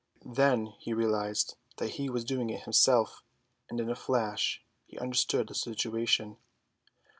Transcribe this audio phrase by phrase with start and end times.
[0.25, 3.21] Then he realised that he was doing it himself,
[3.69, 6.37] and in a flash he understood the situation.